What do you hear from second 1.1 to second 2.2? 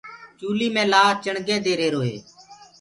چِڻگينٚ دي رهيرو هي۔